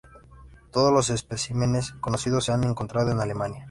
[0.71, 3.59] Todos los especímenes conocidos se han encontrado en Alemania.